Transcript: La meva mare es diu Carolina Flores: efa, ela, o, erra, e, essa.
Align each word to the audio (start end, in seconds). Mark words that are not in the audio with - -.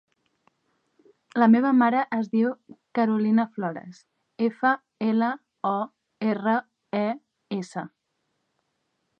La 1.41 1.47
meva 1.55 1.73
mare 1.81 1.99
es 2.17 2.31
diu 2.31 2.53
Carolina 2.99 3.45
Flores: 3.59 4.01
efa, 4.47 4.73
ela, 5.11 5.31
o, 5.73 5.77
erra, 6.33 6.59
e, 7.05 7.07
essa. 7.61 7.89